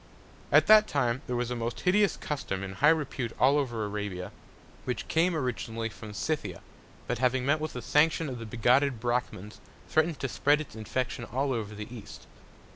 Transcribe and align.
At 0.51 0.65
that 0.65 0.87
Time 0.87 1.21
there 1.27 1.35
was 1.35 1.51
a 1.51 1.55
most 1.55 1.81
hideous 1.81 2.17
Custom 2.17 2.63
in 2.63 2.73
high 2.73 2.89
Repute 2.89 3.33
all 3.39 3.59
over 3.59 3.85
Arabia, 3.85 4.31
which 4.83 5.07
came 5.07 5.35
originally 5.35 5.89
from 5.89 6.11
Scythia; 6.15 6.61
but 7.05 7.19
having 7.19 7.45
met 7.45 7.59
with 7.59 7.73
the 7.73 7.83
Sanction 7.83 8.27
of 8.27 8.39
the 8.39 8.47
bigotted 8.47 8.99
Brachmans, 8.99 9.59
threatn'd 9.87 10.19
to 10.21 10.27
spread 10.27 10.59
its 10.59 10.75
Infection 10.75 11.23
all 11.25 11.53
over 11.53 11.75
the 11.75 11.95
East. 11.95 12.25